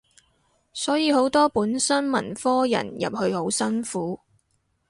[0.73, 4.19] 所以好多本身文科人入去好辛苦